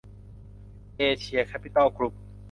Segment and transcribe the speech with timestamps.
[0.97, 2.13] เอเชีย แคปปิตอล กรุ๊ป